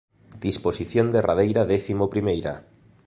Disposición 0.47 1.07
derradeira 1.15 1.69
décimo 1.73 2.05
primeira. 2.13 2.53